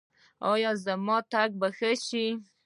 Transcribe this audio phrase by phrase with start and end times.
[0.51, 2.25] ایا زما تګ به ښه شي؟